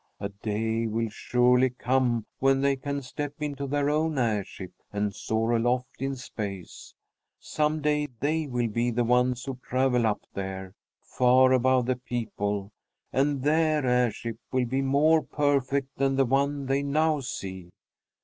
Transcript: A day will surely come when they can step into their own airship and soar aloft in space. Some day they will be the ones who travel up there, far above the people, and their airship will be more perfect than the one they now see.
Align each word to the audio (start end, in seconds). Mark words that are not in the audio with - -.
A 0.19 0.29
day 0.29 0.87
will 0.87 1.09
surely 1.09 1.69
come 1.69 2.25
when 2.39 2.61
they 2.61 2.75
can 2.75 3.03
step 3.03 3.35
into 3.39 3.67
their 3.67 3.87
own 3.91 4.17
airship 4.17 4.71
and 4.91 5.13
soar 5.13 5.51
aloft 5.51 6.01
in 6.01 6.15
space. 6.15 6.95
Some 7.39 7.83
day 7.83 8.07
they 8.19 8.47
will 8.47 8.67
be 8.67 8.89
the 8.89 9.03
ones 9.03 9.43
who 9.45 9.59
travel 9.61 10.07
up 10.07 10.21
there, 10.33 10.73
far 11.03 11.51
above 11.53 11.85
the 11.85 11.97
people, 11.97 12.71
and 13.13 13.43
their 13.43 13.85
airship 13.85 14.37
will 14.51 14.65
be 14.65 14.81
more 14.81 15.21
perfect 15.21 15.95
than 15.99 16.15
the 16.15 16.25
one 16.25 16.65
they 16.65 16.81
now 16.81 17.19
see. 17.19 17.69